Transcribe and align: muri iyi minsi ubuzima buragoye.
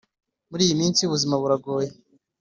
muri 0.49 0.61
iyi 0.65 0.75
minsi 0.81 0.99
ubuzima 1.03 1.35
buragoye. 1.41 1.89